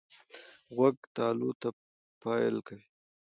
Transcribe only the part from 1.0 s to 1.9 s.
تالو ته